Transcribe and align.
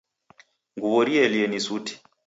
Nguwo 0.75 0.99
rielie 1.07 1.45
ni 1.49 1.59
suti. 1.65 1.93